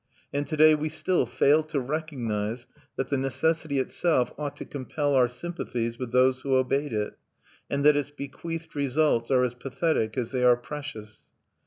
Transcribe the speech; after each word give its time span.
And 0.33 0.47
to 0.47 0.57
day 0.57 0.73
we 0.73 0.89
still 0.89 1.27
fail 1.27 1.61
to 1.65 1.79
recognize 1.79 2.65
that 2.95 3.09
the 3.09 3.19
necessity 3.19 3.77
itself 3.77 4.33
ought 4.35 4.55
to 4.55 4.65
compel 4.65 5.13
our 5.13 5.27
sympathies 5.27 5.99
with 5.99 6.11
those 6.11 6.41
who 6.41 6.55
obeyed 6.55 6.91
it, 6.91 7.19
and 7.69 7.85
that 7.85 7.95
its 7.95 8.09
bequeathed 8.09 8.75
results 8.75 9.29
are 9.29 9.43
as 9.43 9.53
pathetic 9.53 10.17
as 10.17 10.31
they 10.31 10.43
are 10.43 10.57
precious. 10.57 11.27